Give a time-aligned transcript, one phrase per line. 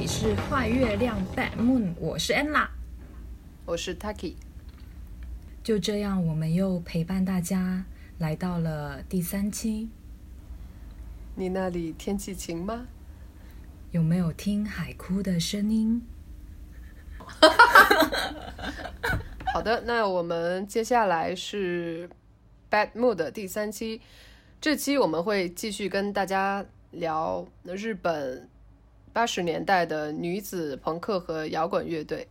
[0.00, 2.68] 里是坏月亮 Bad Moon，我是 Anna，
[3.66, 4.32] 我是 Taki。
[5.62, 7.84] 就这样，我们又陪伴大家
[8.16, 9.90] 来到了第三期。
[11.34, 12.86] 你那里天气晴吗？
[13.90, 16.00] 有没有听海哭的声音？
[19.52, 22.08] 好的，那我们接下来是
[22.70, 24.00] Bad Mood 的第三期。
[24.62, 28.48] 这期我们会继续跟大家聊日本
[29.12, 32.26] 八十年代的女子朋克和摇滚乐队。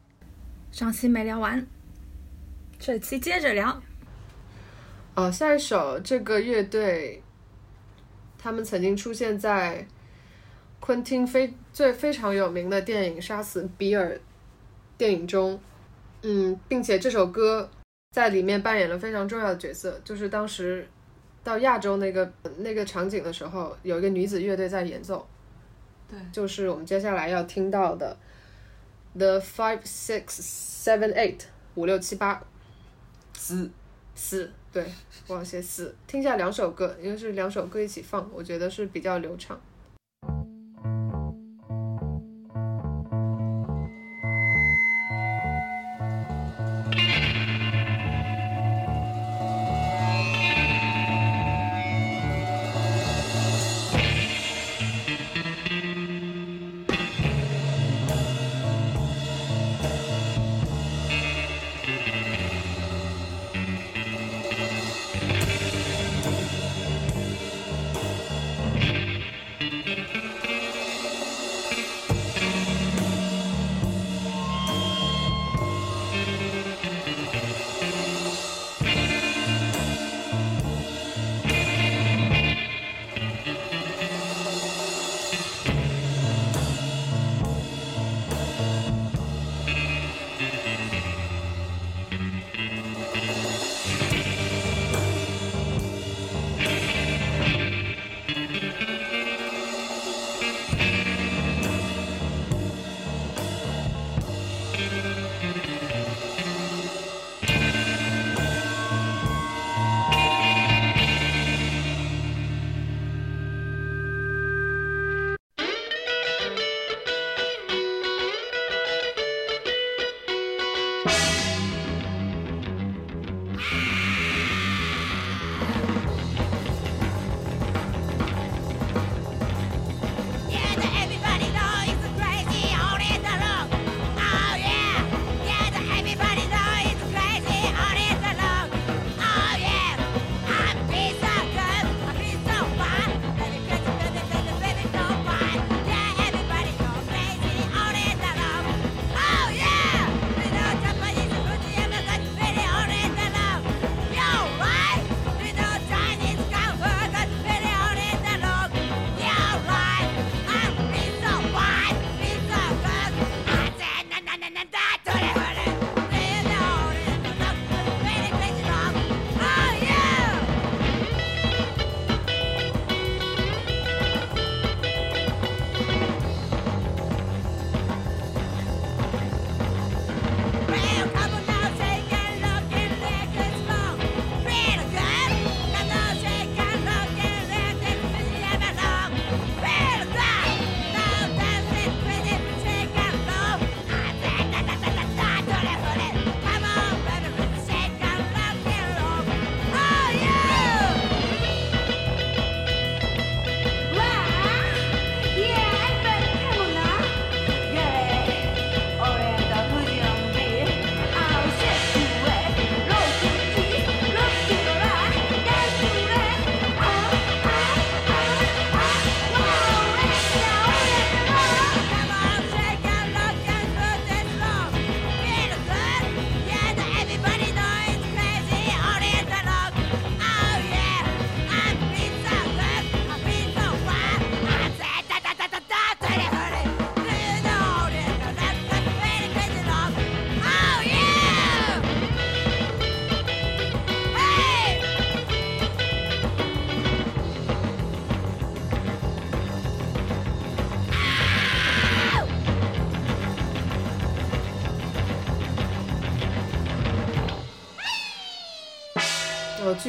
[0.72, 1.66] 上期没聊完，
[2.80, 3.82] 这期接着聊。
[5.16, 7.22] 哦，下一首这个乐队，
[8.38, 9.86] 他们曾经出现在
[10.80, 14.16] 昆汀非最非常有名的电影《杀死比尔》
[14.98, 15.60] 电影中，
[16.22, 17.70] 嗯，并且这首歌
[18.12, 20.88] 在里面扮演了非常重要的角色，就是当时
[21.44, 25.28] 到亚洲那个那个场景的时候，有一个女子乐队在演奏，
[26.10, 28.18] 对，就是我们接下来要听到的
[29.16, 30.26] The Five Six
[30.84, 31.42] Seven Eight
[31.76, 32.44] 五六七八
[33.34, 33.70] 四
[34.16, 34.86] 四，对
[35.28, 39.60] 我要写四，听一下两首歌，因为是两首歌一起放，我觉得是比较流畅。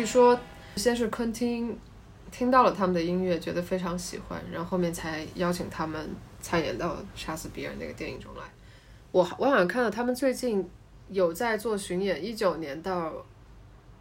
[0.01, 0.41] 据说
[0.77, 1.79] 先是昆汀
[2.31, 6.09] 听到了他们的音乐，觉得非常喜欢，然后后面才邀请他们
[6.41, 8.41] 参演到杀死比尔那个电影中来。
[9.13, 10.67] 我我好像看到他们最近
[11.11, 13.13] 有在做巡演，一九年到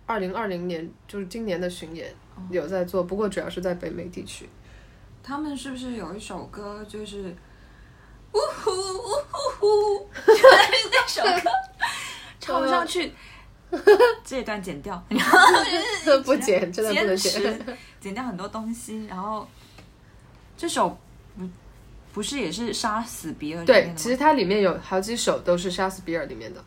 [0.05, 2.15] 二零二零年，就是今年的巡演
[2.49, 4.47] 有在做，不过主要是在北美地区。
[5.21, 7.35] 他们是不是有一首歌就是
[8.31, 10.43] 呜呼呜呼呼，就 是
[10.93, 11.49] 那首歌
[12.39, 13.11] 唱不上去，
[14.25, 15.01] 这一段剪掉，
[16.25, 17.77] 不剪，真的不能坚剪。
[17.99, 19.47] 剪掉很多东西，然后
[20.57, 20.97] 这首
[21.37, 21.47] 不
[22.13, 26.63] 不是也是杀死比尔对其实它里面有好几首都是《杀死比尔》里面的。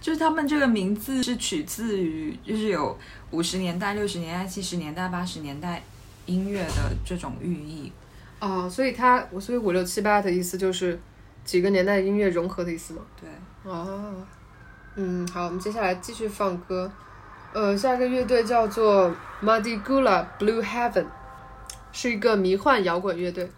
[0.00, 2.98] 就是他们这个名字是取自于就是有
[3.32, 5.82] 五十年代、六十年代、七十年代、八十年代
[6.24, 7.92] 音乐的这种寓意。
[8.40, 10.98] 哦，所以它，所以五六七八的意思就是
[11.44, 13.02] 几个年代音乐融合的意思吗？
[13.20, 13.28] 对，
[13.70, 14.14] 哦，
[15.00, 16.90] 嗯，好，我们接下来继续放歌。
[17.52, 19.08] 呃，下一个乐队叫做
[19.40, 21.06] Madigula Blue Heaven，
[21.92, 23.48] 是一个迷幻摇滚乐队。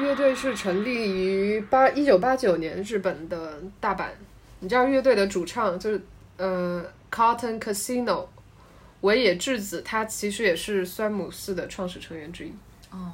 [0.00, 4.08] 乐队是成立于八一九八九年日本的大阪。
[4.58, 6.00] 你知道乐队的主唱就是
[6.36, 8.26] 呃 Cotton Casino
[9.02, 12.52] 尾野智子，他其实也是酸姆四的创始成员之一。
[12.90, 13.12] 哦，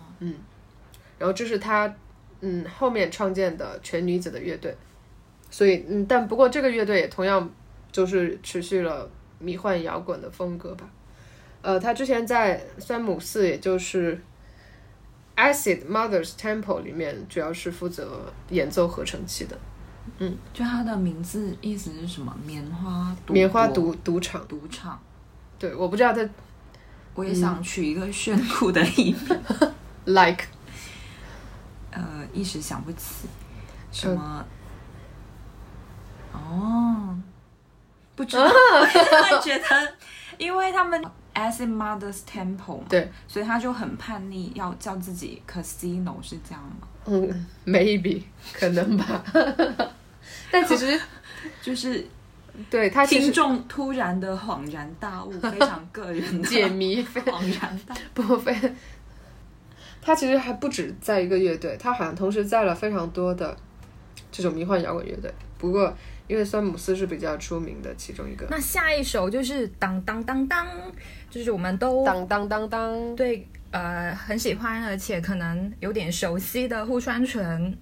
[1.19, 1.95] 然后这是他
[2.41, 4.75] 嗯后面创建的全女子的乐队，
[5.51, 7.51] 所以嗯，但不过这个乐队也同样
[7.93, 9.09] 就是持续了
[9.39, 10.89] 迷幻摇滚的风格吧。
[11.63, 14.21] 呃，他之前在酸姆四，也就是
[15.37, 19.59] Acid Mother's Temple 里面，主要是负责演奏合成器的。
[20.19, 20.37] 嗯。
[20.53, 22.35] 就它的名字意思是什么？
[22.45, 24.47] 棉花棉花赌赌场。
[24.49, 24.99] 赌场。
[25.59, 26.27] 对，我不知道它
[27.15, 29.73] 我也想取一个炫酷的艺名，
[30.07, 30.45] like。
[31.91, 32.03] 呃，
[32.33, 33.27] 一时想不起。
[33.91, 34.45] 什么。
[36.33, 37.19] 哦，
[38.15, 39.95] 不知道， 我觉得，
[40.37, 41.03] 因为他们
[41.37, 46.89] Acid Mother's Temple 嘛，对，所以他就很叛逆，要叫自己 Casino 是这样吗？
[47.05, 48.23] 嗯，maybe
[48.55, 49.23] 可能吧。
[50.51, 50.99] 但其实
[51.63, 52.05] 就是
[52.71, 57.99] 对他听众突然的恍然大悟，非常个人的 解谜非恍然大悟。
[58.15, 58.57] 不非，
[60.01, 63.55] 他其实还不止在一个乐队，他好像同时在了非常多的
[64.37, 65.33] 这种迷幻摇滚乐队。
[65.57, 65.91] 不过，
[66.29, 68.47] 因为酸姆斯是比较出名的其中一个。
[68.51, 70.67] 那下一首就是当当当当，
[71.31, 77.75] 就是我们都当当当当，对呃很喜欢，而且可能有点熟悉的户川纯。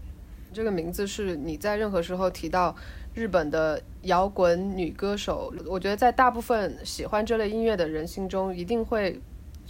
[0.52, 2.76] 这个名字是你在任何时候提到
[3.12, 9.20] 日本的摇滚女歌手，我觉得在大部分喜欢这类音乐的人心中，一定会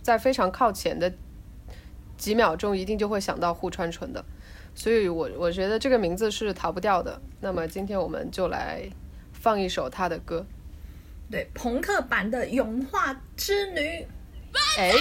[0.02, 1.10] 在非常靠前的
[2.18, 4.22] 几秒钟，一定就会想到户川纯的。
[4.74, 7.20] 所以我我觉得这个名字是逃不掉的。
[7.40, 8.82] 那么今天我们就来
[9.32, 10.44] 放一首他的歌。
[11.30, 14.06] 对，朋克版的永化之女。
[14.76, 14.92] 哎，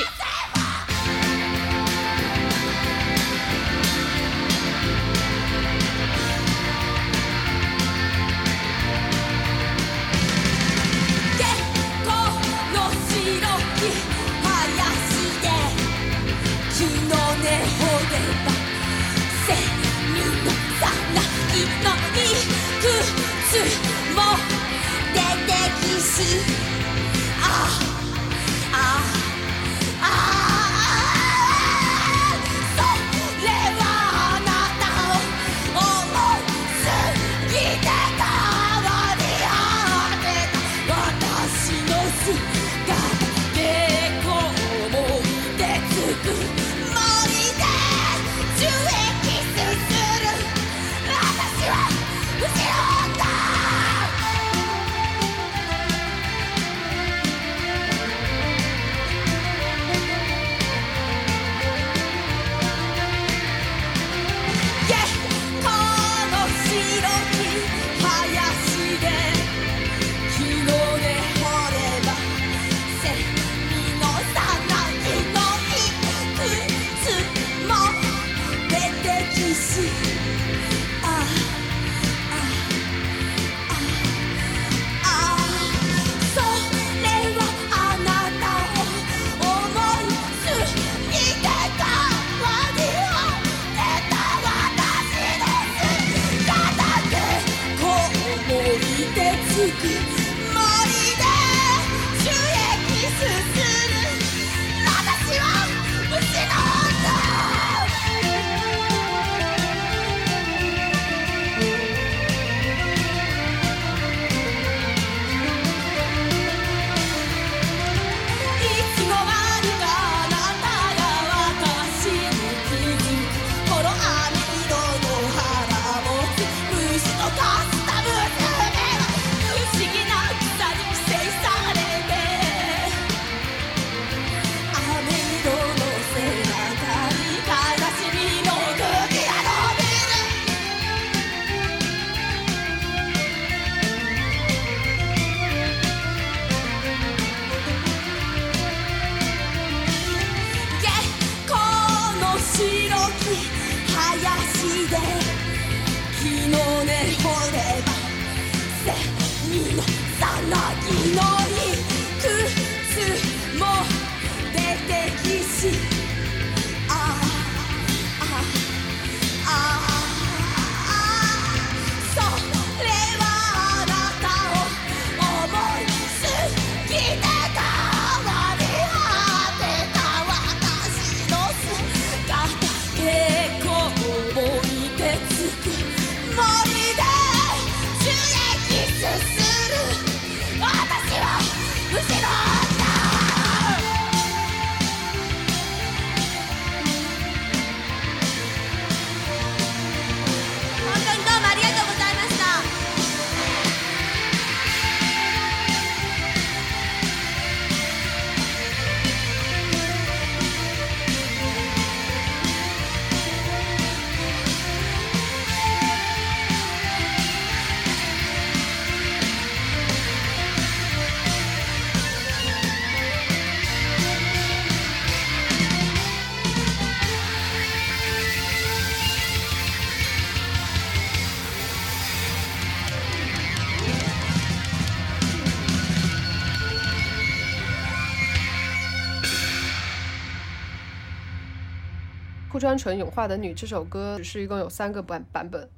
[242.74, 245.70] 川纯《永化的女》这首歌是一共有三个版版本，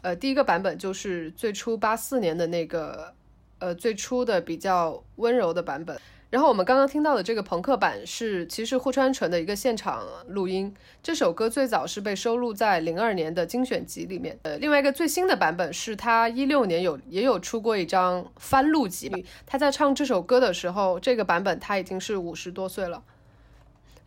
[0.00, 3.12] 呃，第一个版本就是最初八四年的那个，
[3.58, 5.98] 呃，最初的比较温柔的版本。
[6.30, 10.74] 然后我们刚刚听到的这个朋克版是其实户川纯的一个现场录音。
[11.02, 14.38] 这首歌最早是被收录在零二年的精选集里面。
[14.42, 19.26] 呃，另外一个最新的版本是他一六年有也有出过一张翻录集。
[19.44, 23.02] 他在唱这首歌的时候，这个版本他已经是五十多岁了。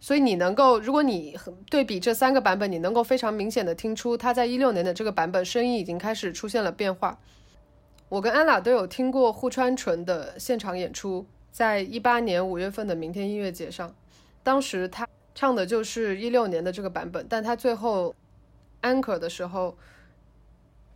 [0.01, 1.37] 所以你能够，如果你
[1.69, 7.17] 对比这三个版本，你能够非常明显的听出他在一六年的这个版本声音已经开始出现了变化。
[8.09, 11.25] 我跟安娜都有听过户川纯的现场演出。
[11.51, 13.93] 在一八年五月份的明天音乐节上，
[14.41, 15.05] 当时他
[15.35, 18.15] 唱的就是一六年的这个版本，但他最后
[18.81, 19.77] anchor 的时候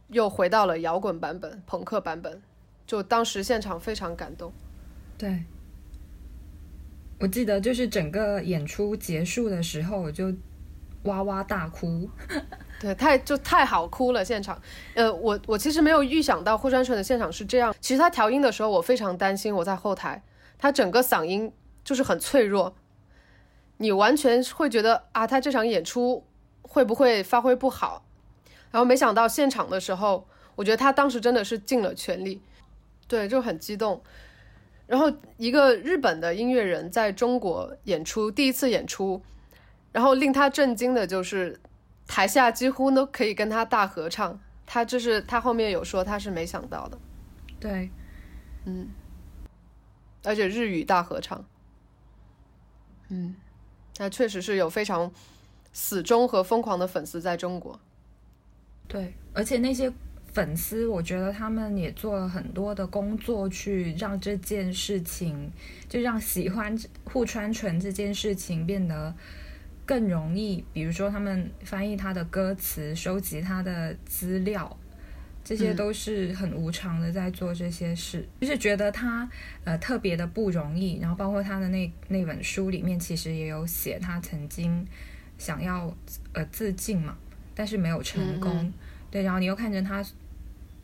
[0.07, 2.41] 又回到了摇滚版本、朋克版本，
[2.87, 4.53] 就当时现场非常感动。
[5.17, 5.43] 对，
[7.19, 10.33] 我记得就是整个演出结束的时候，我就
[11.03, 12.09] 哇哇大哭。
[12.79, 14.61] 对，太就太好哭了，现场。
[14.95, 17.73] 呃，我我其实没有预想到霍川纯的现场是这样。
[17.79, 20.21] 其实他调音的时候，我非常担心，我在后台。
[20.57, 21.51] 他整个嗓音
[21.83, 22.75] 就是很脆弱，
[23.77, 26.25] 你完全会觉得啊，他这场演出
[26.61, 28.03] 会不会发挥不好？
[28.71, 32.41] 然后没想到现场的时候，我觉得他当时真的是尽了全力，
[33.07, 34.01] 对，就很激动。
[34.87, 39.21] 然后一个日本的音乐人在中国演出，第一次演出，
[39.91, 41.59] 然后令他震惊的就是
[42.07, 46.97] 台下几乎都可以跟他大合唱，他就是他后面有说他是没想到的，
[47.59, 47.89] 对，
[48.65, 48.89] 嗯。
[50.27, 51.45] 而且日语大合唱，
[53.09, 53.35] 嗯，
[53.97, 55.11] 那确实是有非常
[55.71, 57.79] 死忠和疯狂的粉丝在中国。
[58.87, 59.93] 对，而且那些
[60.35, 65.49] 粉丝，我觉得他们也做了很多的工作，去让这件事情，
[65.87, 69.15] 就让喜欢户川纯这件事情变得
[69.85, 70.61] 更容易。
[70.73, 74.77] 比如说，他们翻译他的歌词，收集他的资料。
[75.41, 79.29] 这些都是很无偿的在做这些事，就是觉得他
[79.63, 80.97] 呃特别的不容易。
[80.99, 84.85] 然后包括他的那那本书里面，其实也有写他曾经
[85.37, 85.95] 想要
[86.33, 87.15] 呃自尽嘛，
[87.53, 88.73] 但是没有成功。
[89.11, 90.03] 对，然后你又看着他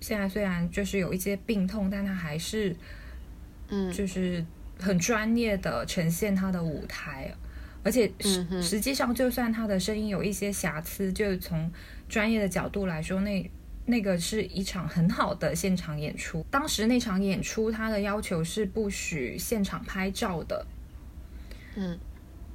[0.01, 2.75] 现在虽然就是有一些病痛，但他还是
[3.69, 4.45] 嗯，就是
[4.77, 7.33] 很专业的呈现他的舞台，
[7.83, 11.71] 而且实实际上就算他的声音有一些瑕疵，就从
[12.09, 13.49] 专业的角度来说，那。
[13.83, 16.45] 那个是一场很好的现场演出。
[16.51, 20.65] 当时那场演出，他的要求是不许现场拍照的。
[21.75, 21.99] 嗯，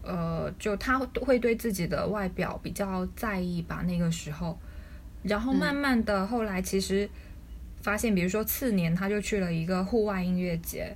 [0.03, 3.83] 呃，就他会对自己的外表比较在意吧。
[3.87, 4.57] 那个时候，
[5.25, 7.11] 然后慢慢的后来，其实
[7.87, 10.93] 发现，比如说次年，他就去了一个户外音乐节。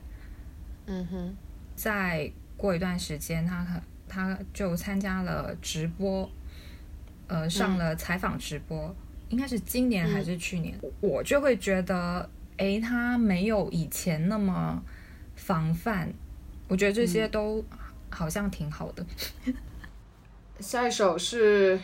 [0.87, 1.37] 嗯哼，
[1.77, 3.65] 再过一段时间，他
[4.09, 6.29] 他就参加了直播，
[7.29, 8.93] 呃，上了采访直播。
[9.29, 14.83] 应该是今年还是去年，我就会觉得，哎，他没有以前那么
[15.37, 16.13] 防范。
[16.67, 17.65] 我觉得这些都
[18.11, 19.07] 好像挺好的。
[20.59, 21.79] 下一首是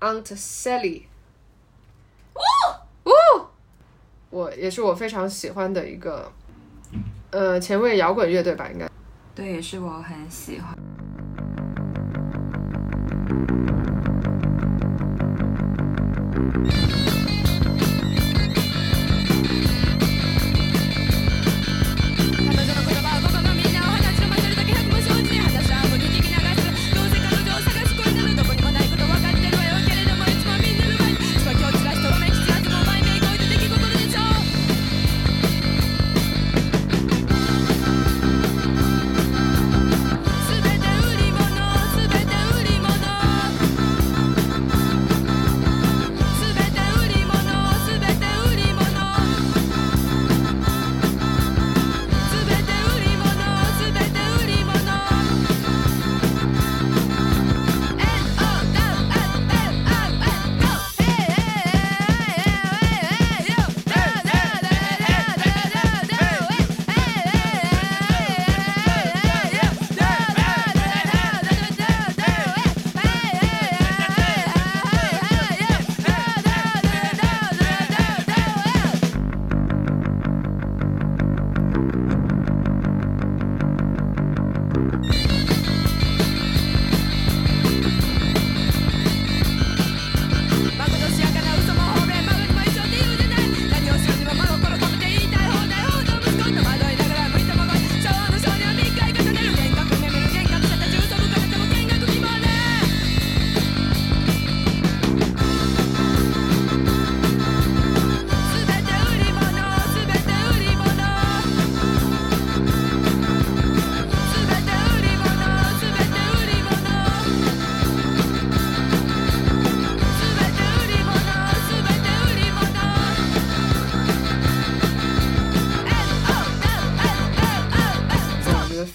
[0.00, 1.02] Aunt Sally，
[2.32, 2.83] 哦哦，
[4.34, 6.28] 我也是我非常喜欢的一个，
[7.30, 8.90] 呃，前卫摇滚乐队吧，应该。
[9.32, 10.76] 对，也是我很喜欢。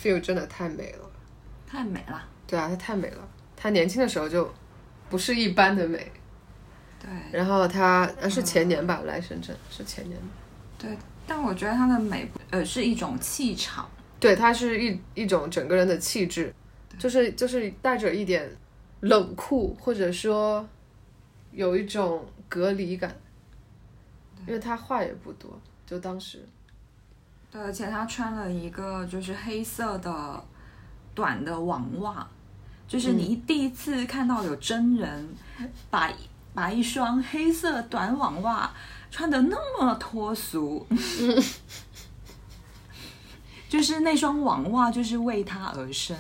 [0.10, 1.10] Phil 真的太美了。
[1.68, 2.28] 太美了。
[2.48, 3.28] 对啊，她太美了。
[3.56, 4.52] 她年轻的时候就
[5.10, 6.12] 不是一般的美。
[7.00, 10.20] 对然后她呃是前年吧、来深圳，是前年。
[10.78, 13.90] 对，但我觉得她的美，呃，是一种气场。
[14.20, 16.54] 对，她是一一种整个人的气质，
[16.98, 18.50] 就是就是带着一点
[19.02, 20.68] 冷酷，或者说
[21.52, 23.16] 有一种隔离感。
[24.48, 26.44] 因为她话也不多，就当时。
[27.52, 30.44] 对，而且他穿了一个就是黑色的
[31.16, 32.28] 短的网袜，
[32.88, 35.28] 就是你第一次看到有真人
[35.90, 36.12] 把
[36.54, 38.72] 把一双黑色短网袜
[39.10, 40.86] 穿的那么脱俗，
[43.68, 46.16] 就是那双网袜就是为他而生。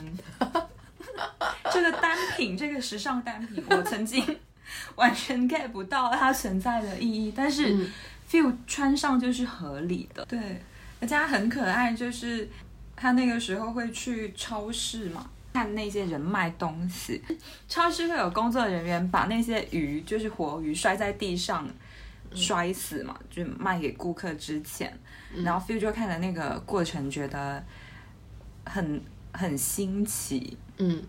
[1.71, 4.39] 这个单品，这个时尚单品，我曾经
[4.95, 7.91] 完全 get 不到它存在的意义，但是嗯
[8.29, 10.25] feel 穿上就是合理的。
[10.25, 10.63] 对，
[10.99, 12.49] 而且他很可爱，就是
[12.95, 17.21] 他那个时候会去超市嘛，看那些人卖东西，
[17.67, 21.67] 超市会有工作人员把那些鱼，就是活鱼摔在地上。
[22.31, 24.95] 摔死嘛，就卖给顾客之前，
[25.43, 27.65] 然后 Phil 就看着那个过程，觉得
[28.67, 29.01] 很
[29.33, 30.55] 很新奇。
[30.77, 31.01] 嗯，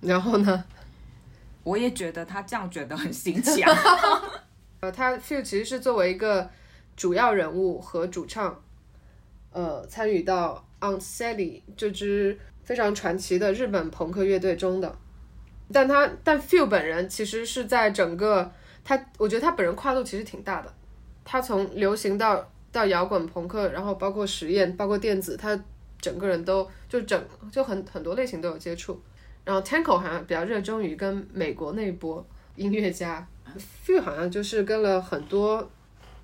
[0.00, 0.64] 然后呢？
[1.62, 3.70] 我也觉得他这样觉得很新奇啊。
[4.80, 6.50] 呃，他 Phil 其实是作为一个
[6.96, 8.58] 主要人物和主唱，
[9.56, 14.94] 呃，参与到 Aunt Sally 这支非常传奇的日本朋克乐队中的。
[15.72, 18.52] 但他但 Phil 本人其实是在整个
[18.84, 20.70] 他，我觉得他本人跨度其实挺大的。
[21.24, 25.58] 他从流行到到摇滚朋克，然后包括实验，包括电子，他
[25.98, 29.00] 整个人都就整就很很多类型都有接触。
[29.46, 32.22] 然后 Tanko 好像比较热衷于跟美国那一波
[32.56, 33.26] 音乐家
[33.86, 35.66] Phil 好像就是跟了很多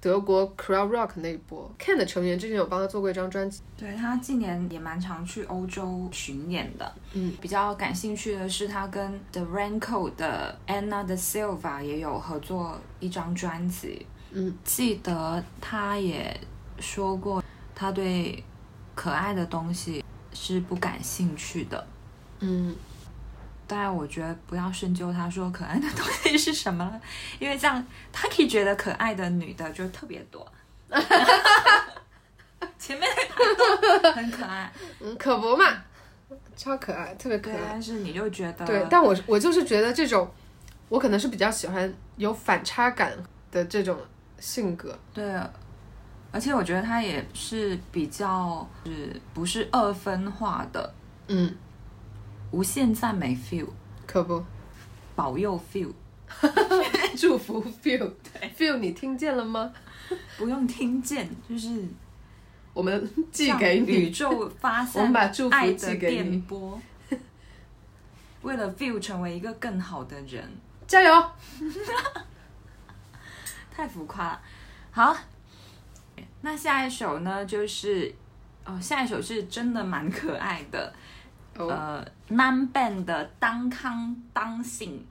[0.03, 1.73] 德国 crowd rock 那一波。
[1.79, 6.93] Ken 的成员之前有帮他做过一张专辑，对他近年也蛮常去欧洲巡演的。
[7.13, 14.05] 嗯，比较感兴趣的是他跟 The Raincoat 的 Anna de Silva 也有合作一张专辑。
[14.33, 16.37] 嗯，记得他也
[16.81, 17.41] 说过，
[17.73, 18.43] 他对
[18.97, 21.87] 可爱的东西是不感兴趣的。
[22.41, 22.75] 嗯，
[23.73, 27.01] 当然，我觉得不要深究他说可爱的东西是什么了，
[27.39, 27.83] 因为这样
[28.13, 30.47] 他可以觉得可爱的女的就特别多。
[32.79, 33.09] 前面
[33.57, 35.65] 都很可爱，嗯，可不嘛，
[36.55, 37.61] 超可爱，特别可对，爱。
[37.71, 40.31] 但是你就觉得对，但我我就是觉得这种，
[40.91, 43.17] 我可能是比较喜欢有反差感
[43.51, 43.97] 的这种
[44.39, 44.99] 性格。
[45.15, 45.35] 对，
[46.31, 50.93] 而且我觉得他也是比较是不是二分化的，
[51.29, 51.57] 嗯，
[52.53, 53.67] 无限赞美 feel，
[54.07, 54.45] 可不，
[55.17, 55.91] 保佑 feel，
[57.17, 59.73] 祝福 feel，feel 你听见了吗？
[60.39, 61.85] 不用听见，就是
[62.73, 64.11] 我们寄向给宇你。
[64.11, 66.81] 宙发我散们把祝福寄给你电波，
[68.43, 70.49] 为了 feel 成为一个更好的人。
[70.87, 71.31] 加油！
[73.75, 74.41] 太浮夸了。
[74.91, 75.17] 好，
[76.43, 78.15] 那下一首呢，就是
[78.67, 80.93] 哦，下一首是真的蛮可爱的，
[81.59, 85.07] 哦，呃，Man Band 的《当康当信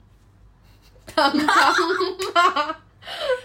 [1.14, 1.38] 当康。》，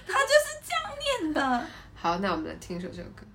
[0.08, 0.82] 他就是这样
[1.24, 1.66] 念的。
[1.96, 3.26] 好，那我们来听一首这首歌。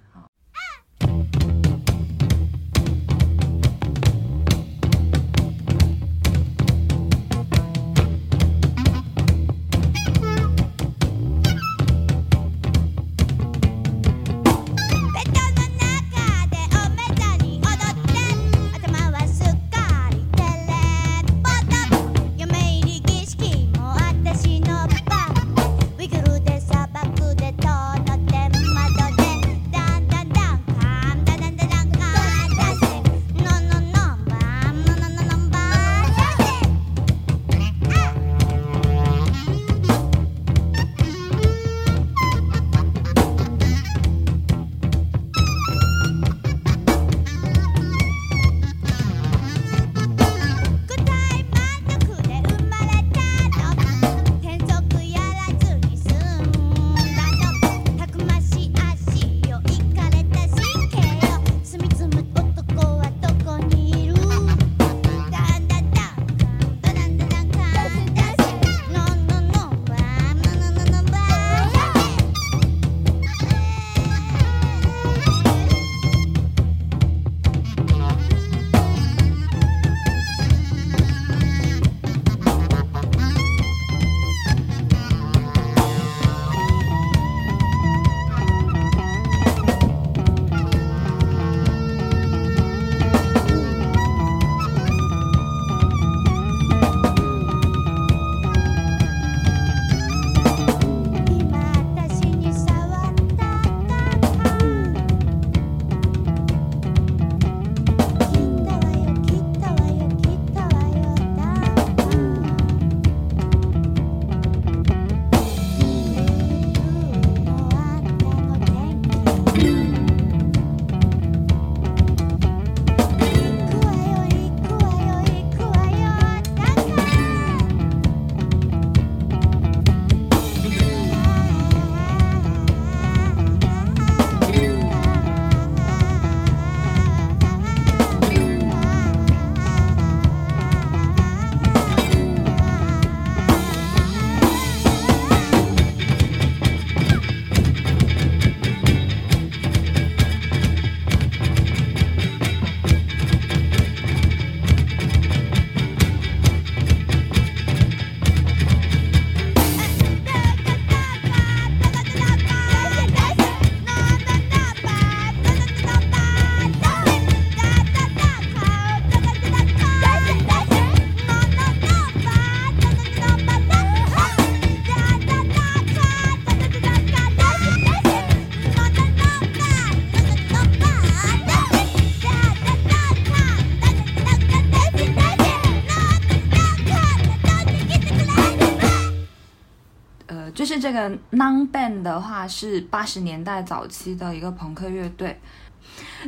[190.83, 195.41] 这个 Non Band 的话，是八十年代早期的一个朋克乐队。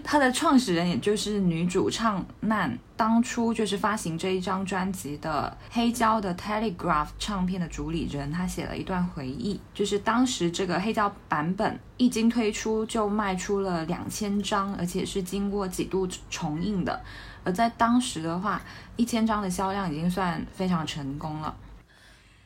[0.04, 17.02] 它的创始人也就是女主唱曼，当初就是发行这一张专辑的黑胶的 Telegraph 唱片的主理人，他写了一段回忆，就是当时这个黑胶版本一经推出就卖出了两千张，而且是经过几度重印的，
[17.42, 18.62] 而在当时的话，
[18.94, 21.56] 一千张的销量已经算非常成功了。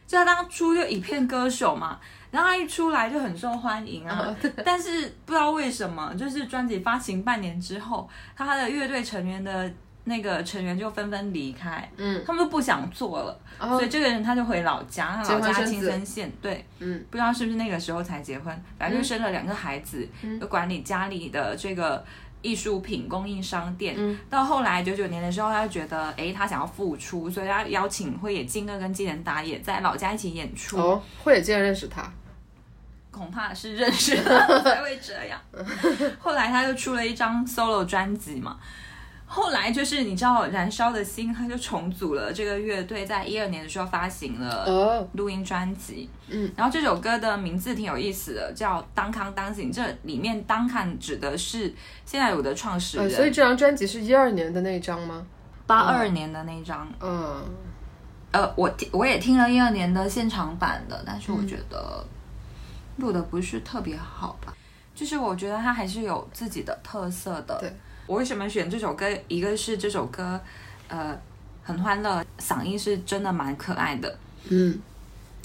[0.09, 9.71] 就他当初就一片歌手嘛，然后他一出来就很受欢迎啊， 但是不知道为什么，就是专辑发行半年之后，他的乐队成员的
[10.05, 13.69] 那个成员就纷纷离开，嗯，他们都不想做了，哦。
[13.77, 20.41] 所以这个人他就回老家，他老家青森县，对，嗯，不知道是不是那个时候才结婚，反正就生了两个孩子，嗯。
[20.41, 22.03] 就管理家里的这个
[22.43, 23.95] 艺术品供应商店。
[23.97, 30.79] 嗯到后来九九年的时候，他就觉得，哎，他想要复出，所以他邀请慧野静二跟纪连达也在老家一起演出。
[30.79, 32.11] 哦，慧野竟然认识他，
[33.11, 35.41] 恐怕是认识他 才会这样。
[36.19, 38.59] 后来他又出了一张 solo 专辑嘛。
[39.31, 46.09] 后来就是你知道，《燃烧的心》他就重组了这个乐队，在一二年的时候发行了哦，录音专辑。
[46.29, 49.71] 嗯，然后这首歌的名字挺有意思的，叫《当康当行》。
[49.75, 51.73] 这里面“当康”指的是
[52.07, 55.27] 现在有的创始呃，人，所以这张专辑是一二年的那张吗？
[55.67, 56.89] 八二年的那张。
[56.99, 57.45] 嗯，
[58.33, 62.03] 呃，我听我也听了一二年的现场版的，但是我觉得
[62.97, 64.55] 录的不是特别好吧。
[64.95, 67.57] 就是我觉得它还是有自己的特色的。
[67.61, 67.73] 对，
[68.09, 69.07] 我为什么选这首歌？
[69.29, 70.41] 一个是这首歌，
[70.89, 71.17] 呃，
[71.63, 74.19] 很欢乐，嗓音是真的蛮可爱的。
[74.49, 74.81] 嗯，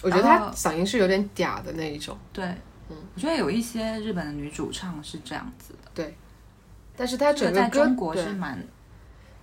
[0.02, 2.46] 我觉得他嗓音是有点嗲的那一种，对，
[2.90, 6.16] 嗯我觉得有一些日本的女主唱是这样子的，对
[6.96, 8.58] 但是他整个在中国是蛮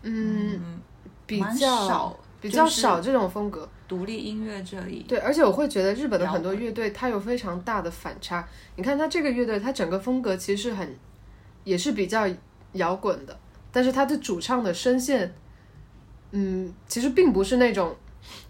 [0.03, 0.81] 嗯嗯
[1.27, 3.69] 比较少比较少这种风格。
[3.87, 5.05] 独立音乐这里。
[5.09, 8.49] 对，而且我会觉得日本的很多乐队，它有非常大的反差。
[8.77, 10.97] 你看它这个乐队，它整个风格其实很，
[11.65, 12.25] 也是比较
[12.73, 13.39] 摇滚的，
[13.73, 15.33] 但是他的主唱的声线，
[16.31, 17.97] 嗯，其实并不是那种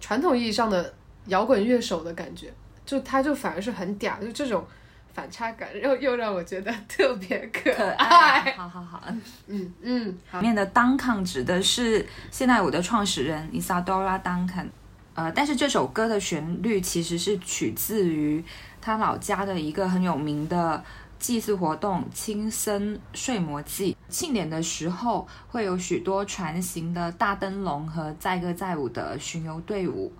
[0.00, 0.92] 传统意义上的
[1.26, 2.52] 摇滚乐手的感觉，
[2.84, 4.64] 就他就反而是很嗲，就这种
[5.12, 8.40] 反差感，又又让我觉得特别可可爱。
[8.40, 9.02] 爱，好好好，
[9.48, 14.66] 嗯嗯，好里面的 Duncan 指的是现代舞的创始人 Isadora Duncan，
[15.14, 18.44] 呃，但是这首歌的旋律其实是取自于
[18.80, 20.82] 他老家的一个很有名的
[21.20, 23.96] 祭祀活动——青森睡魔祭。
[24.08, 30.10] 庆典的时候会有许多船形的大灯笼和载歌载舞的巡游队伍，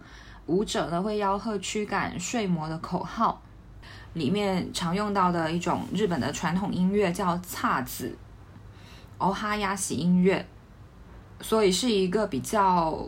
[0.47, 3.43] 舞者呢会吆喝驱赶睡魔的口号。
[4.13, 8.17] 里面常用到的一种日本的传统音乐叫侘子，
[9.19, 10.47] 哦哈亚喜音乐，
[11.41, 13.07] 所以是一个比较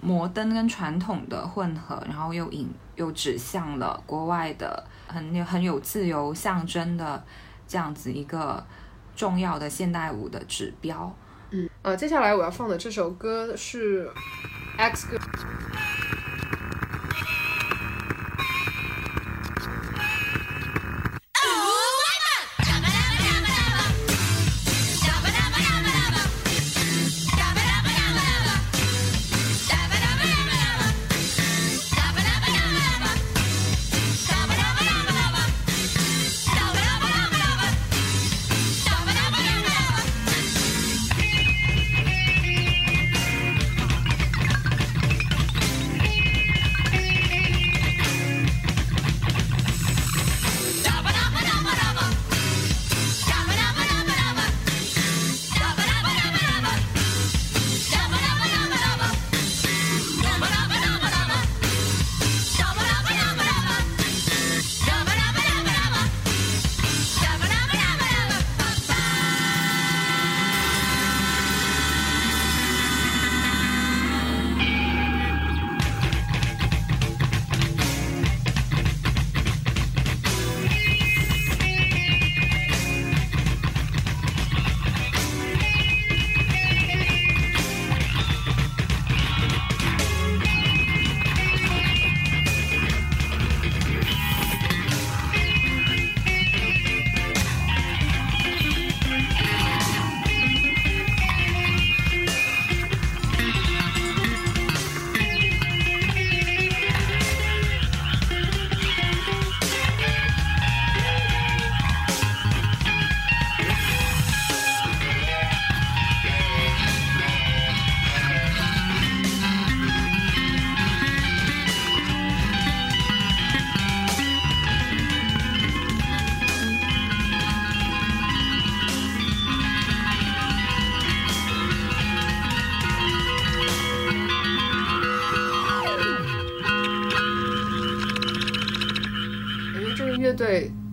[0.00, 2.68] 摩登跟传统的混合，然后又引
[3.02, 7.22] 又指向了国外的很有很有自由象征的
[7.66, 8.64] 这样子一个
[9.16, 11.12] 重要的现代舞的指标。
[11.50, 14.08] 嗯呃，接下来我要放的这首歌是
[14.76, 15.18] X 歌。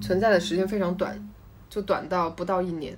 [0.09, 1.15] 存在的时间非常短，
[1.69, 2.97] 就短到不到一年。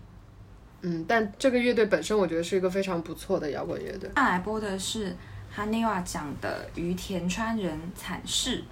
[0.79, 4.09] 嗯，但这个乐队本身我觉得是一个非常不错的摇滚乐队。
[4.15, 5.13] 下来播的是
[5.51, 8.63] 哈尼瓦讲的于田川人惨事。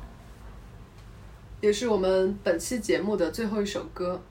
[1.60, 4.22] 也是我们本期节目的最后一首歌。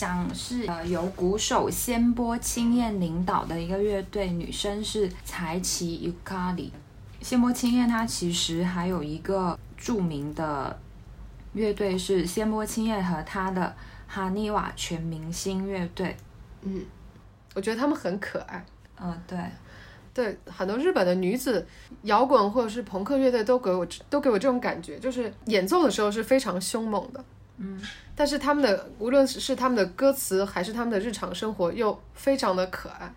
[0.00, 6.70] 尼瓦奖是呃由鼓手仙波青燕领导的一个乐队，女生是才崎 Yukari。
[7.20, 10.78] 谢莫青叶它其实还有一个著名的
[11.52, 13.74] 乐队是仙波青叶和他的
[14.06, 16.16] 哈尼瓦全明星乐队。
[16.62, 16.82] 嗯，
[17.54, 18.64] 我觉得他们很可爱。
[18.98, 19.38] 嗯，对，
[20.14, 21.66] 对，很多日本的女子
[22.02, 27.24] 摇滚或者是朋克乐队都给我都给我这种感觉，就是演奏的时候是非常凶猛的，
[27.60, 27.80] 嗯，
[28.16, 33.12] 但是他们的无论是他们的歌词还是他们的日常生活又非常的可爱，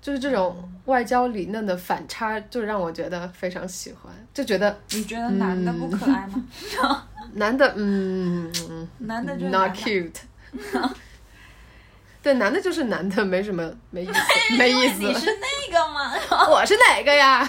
[0.00, 7.08] 就是这种外焦里嫩的反差，就让我觉得非常喜欢，就觉得你觉得男的不可爱吗？
[7.34, 8.52] 男的，嗯
[8.98, 10.12] 男的就是，not cute。
[12.22, 15.00] 对，男的就是男的，没什么，没意思，没意思。
[15.00, 16.12] 你是那个吗？
[16.50, 17.48] 我是哪个呀？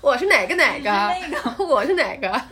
[0.00, 0.90] 我是哪个哪个？
[0.90, 1.64] 那个？
[1.64, 2.42] 我是哪个？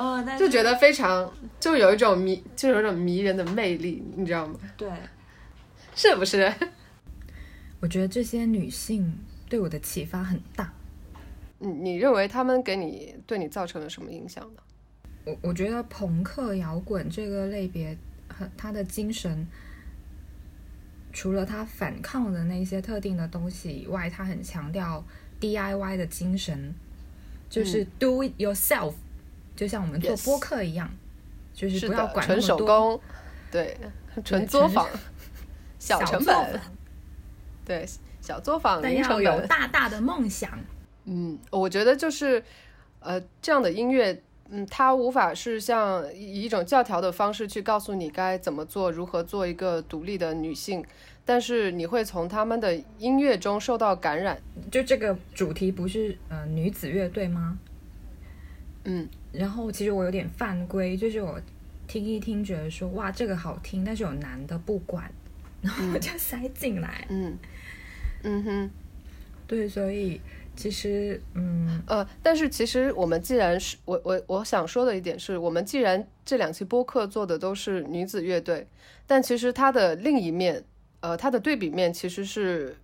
[0.00, 1.30] 哦，但就觉得非常，
[1.60, 4.58] 就有一种迷，就有一种迷人的魅力，你知道吗？
[4.74, 4.90] 对，
[5.94, 6.50] 是不是？
[7.80, 10.72] 我觉得这些女性对我的启发很大。
[11.58, 14.62] 你你认为她们给你对你造成了什么影响呢？
[15.26, 17.94] 我我觉得朋克摇滚这个类别，
[18.28, 19.46] 很它的精神，
[21.12, 25.04] 除了它反抗的那些特定的东西以外，它很强调
[25.38, 26.74] DIY 的精神，
[27.50, 28.94] 就是 do it yourself，、
[29.56, 30.90] 就像我们做播客一样，
[31.52, 33.00] 就是是不要管那么多手工，
[33.50, 33.76] 对，
[34.24, 34.88] 纯作坊，
[35.78, 36.60] 小成本
[37.64, 37.86] 对，
[38.20, 39.48] 小作坊，但要有零成本。
[39.48, 40.50] 大大的梦想。
[41.04, 42.42] 嗯，我觉得就是，
[43.00, 50.84] 呃，这样的音乐，嗯，它无法是像以一种教条的方式去告诉你该怎么做，如何做一个独立的女性，
[51.24, 54.40] 但是你会从他们的音乐中受到感染。
[54.70, 57.58] 就这个主题不是呃女子乐队吗？
[58.84, 61.40] 嗯，然后其实我有点犯规，就是我
[61.86, 65.10] 听一听觉得说哇这个好听，但是有男的不管，
[65.60, 67.06] 然后我就塞进来。
[67.08, 67.38] 嗯，
[68.22, 68.70] 嗯哼。
[69.46, 70.20] 对，所以
[70.54, 78.68] 其实嗯，呃，但是其实我们既然是我我我想说的一点是，我们既然这两期播客做的都是女子乐队，
[79.08, 80.62] 但其实它的另一面，
[81.00, 82.76] 呃，它的对比面其实是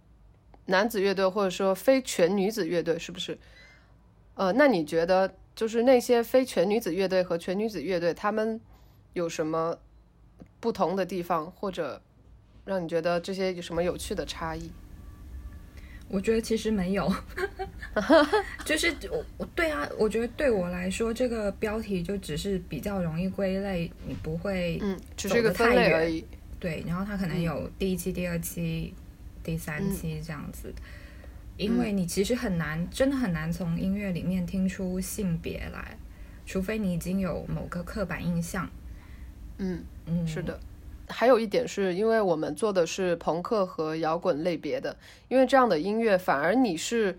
[0.64, 3.38] 男子乐队或者说非全女子乐队，是不是？
[4.34, 8.60] 呃，那你觉得就是那些非全女子乐队和全女子乐队，他们
[9.14, 9.76] 有什么
[10.60, 12.00] 不同的地方，或者
[12.66, 14.70] 让你觉得这些有什么有趣的差异？
[16.08, 17.12] 我觉得其实没有，
[18.64, 26.24] 就是我我对啊，我觉得对我来说，这个标题就只是比较容易归类，你不会嗯，只是一个分类而已。
[26.60, 28.94] 对，然后它可能有第一期、第二期、
[29.42, 30.72] 第三期这样子，
[31.56, 35.98] 因为你其实很难，真的很难从音乐里面听出性别来，
[36.44, 38.68] 除非你已经有某个刻板印象。
[39.58, 39.84] 嗯。
[40.08, 40.60] 嗯，是的，
[41.08, 44.96] 还有一点是因为我们做的是朋克和摇滚类别的，
[45.26, 47.18] 因为这样的音乐反而你是，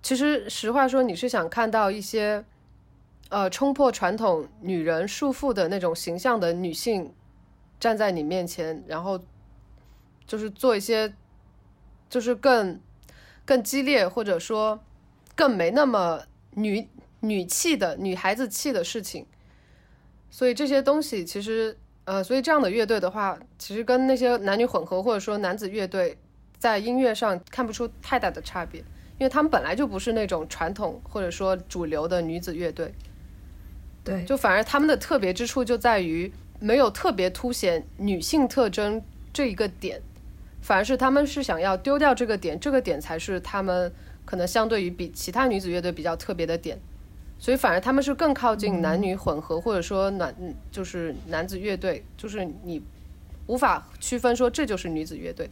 [0.00, 2.44] 其实实话说，你是想看到一些，
[3.30, 7.12] 呃，冲破传统女人束缚的那种形象的女性
[7.80, 9.20] 站在你面前，然后
[10.24, 11.12] 就是做一些，
[12.08, 12.78] 就是更
[13.50, 14.78] 更激烈或者说
[15.34, 16.22] 更没那么
[16.52, 16.86] 女
[17.18, 19.26] 女气的女孩子气的事情，
[20.30, 21.76] 所以这些东西其实。
[22.06, 26.16] 呃，所以这样的乐队的话，其实跟那些男女混合或者说男子乐队
[26.58, 28.80] 在音乐上看不出太大的差别，
[29.18, 32.92] 因为他们本来就不是那种传统或者说主流的女子乐队，
[34.02, 39.00] 对，就反而他们的特别之处就在于没有特别凸显女性特征
[39.32, 40.02] 这一个点，
[40.60, 43.92] 反而是他们是想要丢掉这个点，这个点才是他们
[44.24, 46.78] 可能相对于比其他女子乐队比较特别的点。
[47.38, 50.34] 所以反而他们是更靠近男女混合，或者说男
[50.70, 52.82] 就是男子乐队，就是你
[53.46, 55.48] 无法区分说这就是女子乐队，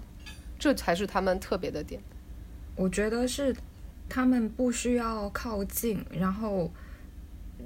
[0.59, 1.99] 这才是他们特别的点。
[2.77, 3.57] 我觉得是
[4.07, 6.71] 他们不需要靠近，然后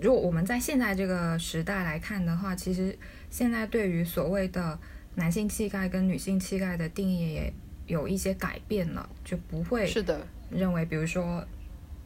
[0.01, 2.97] 如果我们在现在这个时代来看的话，其实
[3.29, 4.79] 现在对于所谓的
[5.15, 7.53] 男性气概跟女性气概的定义也
[7.87, 11.45] 有一些改变了，就不会是的，认为比如说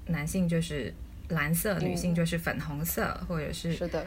[0.06, 0.92] 男性就是
[1.28, 4.04] 蓝色，女性就是粉红色，或者是是的，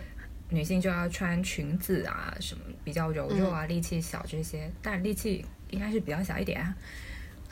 [0.49, 6.75] 女性就要穿裙子啊，什么比较柔弱啊，力气小这些，但力气应该是比较小一点啊。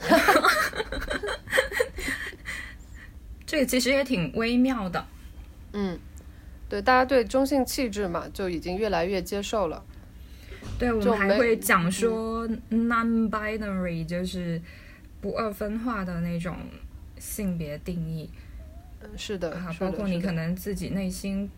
[3.46, 5.06] 这个其实也挺微妙的，
[5.72, 5.98] 嗯，
[6.68, 9.82] 对，大家对中性气质嘛就已经越来越接受了。
[10.78, 14.60] 对我们还会讲说 non-binary，就是
[15.20, 16.56] 不二分化的那种
[17.18, 18.30] 性别定义
[19.00, 21.50] 嗯，是的，啊，包括你可能自己内心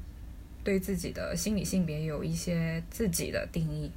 [0.63, 3.91] 对自己的心理性别有一些自己的定义，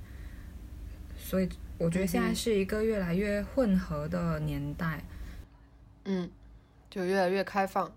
[1.17, 5.03] 所以我觉得现在是一个越来越混合的年代。
[6.05, 6.29] 嗯，
[6.89, 7.89] 就越来越开放。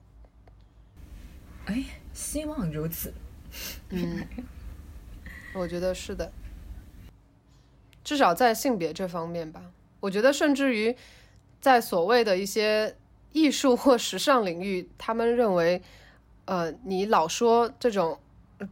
[1.65, 1.83] 哎，
[2.13, 3.13] 希望如此。
[3.91, 4.25] 嗯，
[5.53, 6.31] 我觉得是的，
[8.07, 9.61] 至少在性别这方面吧。
[9.99, 10.95] 我觉得甚至于
[11.61, 12.95] 在所谓的一些
[13.33, 15.83] 艺术或时尚领域，他们认为，
[16.45, 18.17] 呃，你老说这种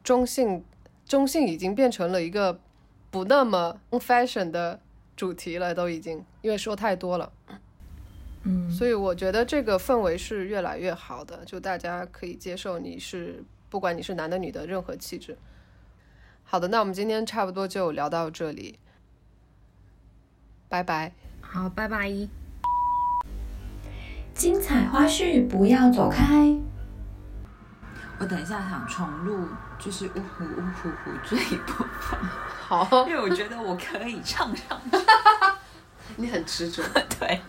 [0.04, 0.64] 中性，
[1.04, 2.60] 中性已经变成了一个
[3.10, 4.78] 不那么 fashion 的
[5.16, 7.32] 主题了，都已经因为说太多了。
[8.44, 15.36] 嗯，所以我觉得这个氛围是越来越好的，就大家可以接受你是不管你是男的女的任何气质。
[16.44, 18.78] 好的，那我们今天差不多就聊到这里，
[20.68, 21.12] 拜拜。
[21.40, 22.10] 好，拜拜。
[24.34, 26.56] 精彩花絮不要走开。
[28.18, 29.46] 我等一下想重录，
[29.78, 32.18] 就是呜呼呜呼呼这一部分，
[32.66, 34.96] 好，因为我觉得我可以唱上去。
[36.16, 36.82] 你很执着。
[37.18, 37.40] 对，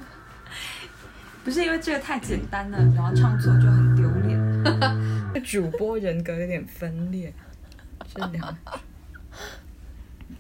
[1.43, 4.36] 不是因为这个太简单了，然后唱错就很丢脸。
[5.45, 7.32] 主播人格有点分裂，
[8.13, 8.80] 这两种，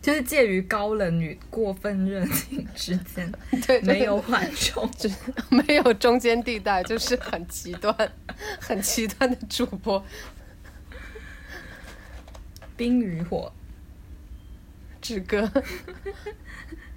[0.05, 3.31] 就是介于高冷与过分热情之间，
[3.65, 4.87] 对，没有缓冲。
[4.95, 5.11] 只
[5.49, 7.91] 没有中间地带，就是很极端、
[8.59, 10.05] 很极端的主播。
[12.77, 13.51] 冰与火，
[15.01, 15.51] 之歌，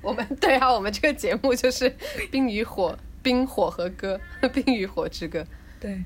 [0.02, 1.96] 我们对啊，我们这个节目就是
[2.30, 4.20] 冰与火、冰火和歌，
[4.52, 5.46] 冰与火之歌。
[5.80, 6.04] 对。